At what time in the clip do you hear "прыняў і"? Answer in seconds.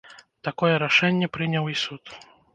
1.39-1.79